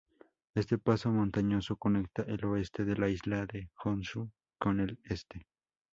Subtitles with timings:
[0.55, 5.45] Este paso montañoso conectaba el oeste de la isla de Honshu con el este.